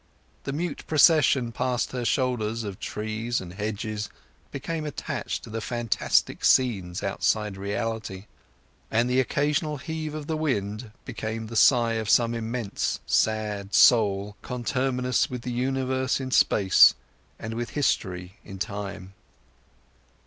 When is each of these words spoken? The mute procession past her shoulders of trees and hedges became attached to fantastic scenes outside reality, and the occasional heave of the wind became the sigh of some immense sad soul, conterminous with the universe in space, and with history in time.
The 0.45 0.51
mute 0.51 0.83
procession 0.87 1.51
past 1.51 1.91
her 1.91 2.05
shoulders 2.05 2.63
of 2.63 2.79
trees 2.79 3.39
and 3.39 3.53
hedges 3.53 4.09
became 4.49 4.83
attached 4.83 5.43
to 5.43 5.61
fantastic 5.61 6.43
scenes 6.43 7.03
outside 7.03 7.55
reality, 7.55 8.25
and 8.89 9.07
the 9.07 9.19
occasional 9.19 9.77
heave 9.77 10.15
of 10.15 10.25
the 10.25 10.35
wind 10.35 10.89
became 11.05 11.45
the 11.45 11.55
sigh 11.55 11.97
of 12.01 12.09
some 12.09 12.33
immense 12.33 12.99
sad 13.05 13.75
soul, 13.75 14.35
conterminous 14.41 15.29
with 15.29 15.43
the 15.43 15.51
universe 15.53 16.19
in 16.19 16.31
space, 16.31 16.95
and 17.37 17.53
with 17.53 17.69
history 17.77 18.37
in 18.43 18.57
time. 18.57 19.13